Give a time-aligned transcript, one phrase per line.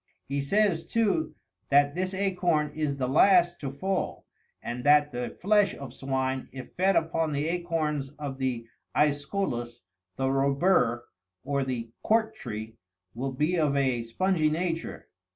[0.27, 1.35] He says, too,
[1.69, 4.25] that this acorn is the last to fall,
[4.59, 9.81] and that the flesh of swine, if fed upon the acorns of the Eesculus,
[10.15, 11.03] the robur,
[11.43, 12.77] or the cork tree,
[13.13, 15.07] will be of a spongy nature.